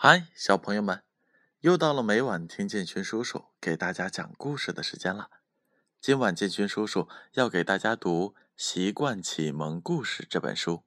[0.00, 1.02] 嗨，小朋友们，
[1.58, 5.28] 又到了每晚听建勋叔叔给大家讲故事的时间了。
[6.00, 10.84] 今晚建勋叔叔要给大家读《习惯启蒙故事》这本书。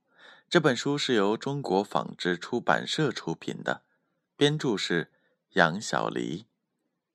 [0.50, 3.84] 这本书是由中国纺织出版社出品的，
[4.38, 5.12] 编著是
[5.56, 6.48] 杨小黎。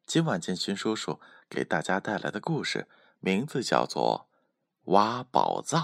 [0.04, 1.18] 今晚建勋叔叔
[1.48, 2.86] 给大家带来的故事
[3.20, 4.28] 名字叫做
[4.92, 5.82] 《挖宝藏》。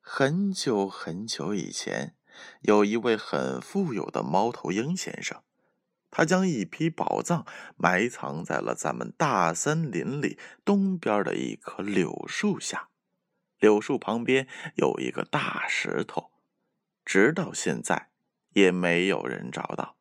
[0.00, 2.14] 很久很久以前。
[2.62, 5.42] 有一位很富有的猫头鹰先生，
[6.10, 12.88] 他将一批宝藏埋藏在了咱们大森林里东边的一棵柳树下。
[13.58, 14.46] 柳树旁边
[14.76, 16.30] 有一个大石头，
[17.04, 18.10] 直到现在
[18.50, 19.96] 也没有人找到。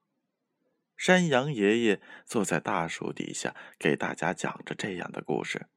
[0.98, 5.67] 山羊爷爷坐在大树底下，给大家讲着这样的故事。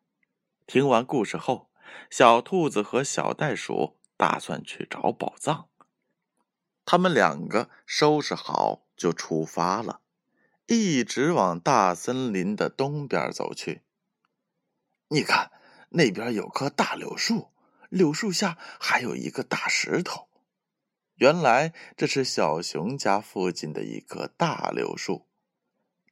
[0.67, 1.71] 听完故事后，
[2.11, 5.69] 小兔子和小袋鼠打算去找宝藏。
[6.91, 10.01] 他们两个收拾好就出发了，
[10.65, 13.83] 一直往大森林的东边走去。
[15.09, 15.53] 你看，
[15.91, 17.51] 那边有棵大柳树，
[17.91, 20.29] 柳树下还有一个大石头。
[21.17, 25.29] 原来这是小熊家附近的一棵大柳树。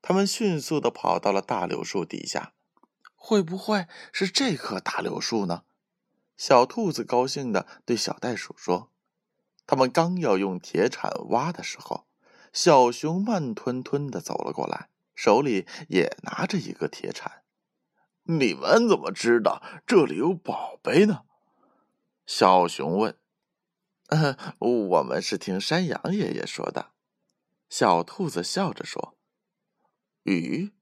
[0.02, 2.52] 他们迅速的跑到了大柳树底下。
[3.14, 5.62] 会不会是这棵大柳树呢？
[6.36, 8.92] 小兔子高兴的对小袋鼠说。
[9.66, 12.06] 他们刚要用铁铲挖的时候，
[12.52, 17.42] 小熊慢吞吞的走了过来，手里也拿着一个铁铲。
[18.28, 21.22] 你们怎么知道这里有宝贝呢？
[22.26, 23.18] 小熊问。
[24.58, 26.92] 我们是听山羊爷爷说的。
[27.68, 29.16] 小兔子笑着说。
[30.24, 30.72] 咦，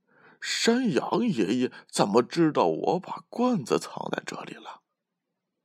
[0.41, 4.83] 山羊爷爷怎么知道我把罐子藏在这里了？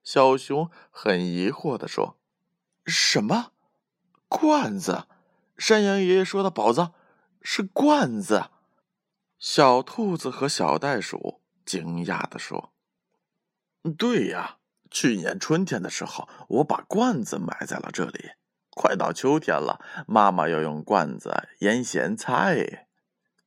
[0.03, 2.18] 小熊很疑惑的说。
[2.89, 3.51] 什么
[4.27, 5.05] 罐子？
[5.57, 6.93] 山羊爷爷说的宝藏
[7.41, 8.49] 是罐子。
[9.37, 12.73] 小兔子和小袋鼠惊讶的说
[13.97, 14.57] ：“对呀，
[14.91, 18.31] 去年春天的时候，我把罐子埋在了这里。
[18.69, 22.87] 快到秋天了，妈妈要用罐子腌咸菜。”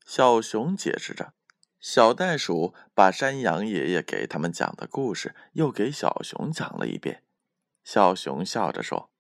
[0.05, 1.35] 小熊解释着。
[1.81, 7.25] 小袋鼠把山羊爷爷给他们讲的故事又给小熊讲了一遍。
[7.83, 9.12] 小熊笑着说。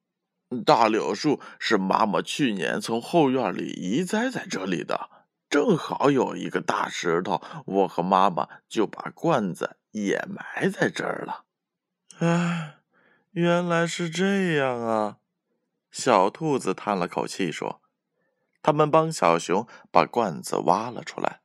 [0.60, 5.08] 大柳树是妈妈去年从后院里移栽在这里的，
[5.48, 11.44] 正好有一个大石头，我和妈妈就把罐子也埋在这儿了。
[12.18, 12.76] 唉，
[13.30, 15.16] 原来是这样啊！
[15.90, 17.80] 小兔子叹了口气说
[18.62, 21.40] ：“他们帮小熊把罐子挖了出来，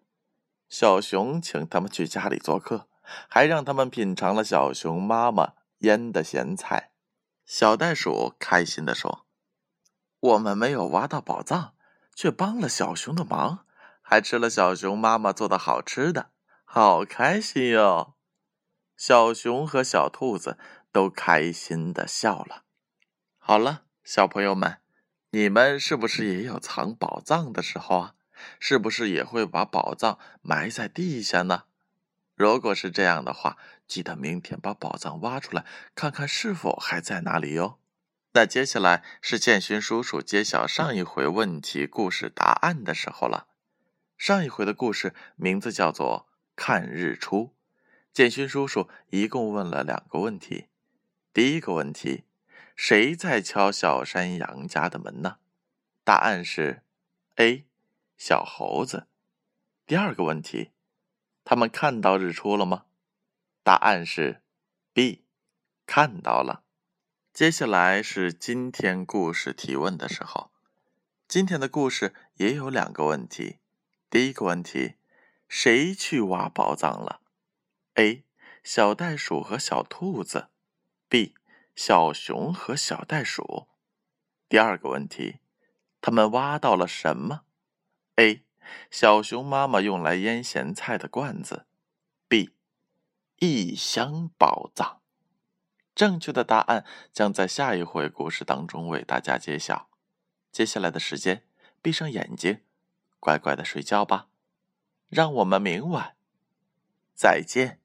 [0.69, 2.88] 小熊请他们去家里做客，
[3.28, 6.91] 还让他们品尝了小熊妈妈腌的咸菜。”
[7.47, 9.25] 小袋鼠开心地说
[10.19, 11.75] ：“我们没有挖到宝藏，
[12.13, 13.66] 却帮了小熊的忙，
[14.02, 16.31] 还吃了小熊妈妈做的好吃的，
[16.66, 18.16] 好开心哟！”
[18.97, 20.57] 小熊和小兔子
[20.91, 22.63] 都开心的笑了。
[23.38, 24.81] 好了，小朋友们，
[25.30, 28.16] 你们是不是也有藏宝藏的时候啊？
[28.59, 31.63] 是不是也会把宝藏埋在地下呢？
[32.38, 35.66] 如果是这样的话，记得明天把宝藏挖出来，
[35.96, 37.80] 看看是否还在哪里哟。
[38.34, 43.48] 那接下来是建勋叔叔揭晓上一回问题故事答案的时候了。
[44.20, 47.38] 上一回的故事名字叫做《看日出》。
[48.14, 50.68] 建勋叔叔一共问了两个问题。
[51.34, 52.25] 第一个问题，
[52.75, 55.38] 谁在敲小山羊家的门呢？
[56.04, 56.84] 答案是
[57.38, 57.66] A，
[58.16, 59.08] 小猴子。
[59.88, 60.69] 第二个问题。
[61.50, 62.88] 他们看到日出了吗？
[63.63, 64.41] 答案是
[64.91, 65.24] B，
[65.85, 66.66] 看到了。
[67.31, 70.52] 接下来是今天故事提问的时候。
[71.25, 73.59] 今天的故事也有两个问题。
[74.09, 74.96] 第一个问题，
[75.47, 77.22] 谁去挖宝藏了
[77.94, 78.25] ？A.
[78.62, 80.50] 小袋鼠和小兔子。
[81.07, 81.34] B.
[81.74, 83.69] 小熊和小袋鼠。
[84.50, 85.40] 第二个问题，
[86.02, 87.44] 他们挖到了什么
[88.18, 88.44] ？A.
[88.90, 91.66] 小熊妈妈用来腌咸菜的罐子
[92.28, 92.54] ，B，
[93.40, 95.02] 一箱宝藏。
[95.96, 99.90] 正确的答案将在下一回故事当中为大家揭晓。
[100.52, 101.44] 接下来的时间，
[101.81, 102.62] 闭上眼睛，
[103.19, 104.28] 乖乖的睡觉吧。
[105.10, 106.16] 让我们明晚
[107.16, 107.80] 再见。